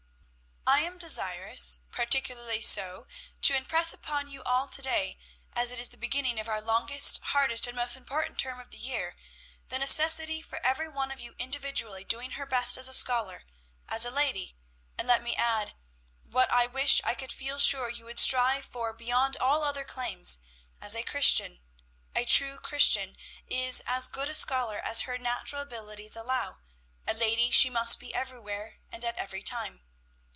[0.67, 3.05] "I am desirous, particularly so,
[3.41, 5.17] to impress upon you all to day,
[5.53, 8.77] as it is the beginning of our longest, hardest, and most important term of the
[8.77, 9.17] year,
[9.67, 13.43] the necessity for every one of you individually doing her best as a scholar,
[13.89, 14.55] as a lady,
[14.97, 15.73] and, let me add,
[16.23, 20.39] what I wish I could feel sure you would strive for beyond all other claims,
[20.79, 21.59] as a Christian.
[22.15, 26.59] A true Christian is as good a scholar as her natural abilities allow,
[27.05, 29.81] a lady she must be everywhere, and at every time.